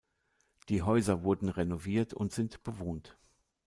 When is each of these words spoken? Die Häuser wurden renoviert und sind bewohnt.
Die 0.69 0.81
Häuser 0.81 1.21
wurden 1.23 1.47
renoviert 1.47 2.15
und 2.15 2.31
sind 2.31 2.63
bewohnt. 2.63 3.19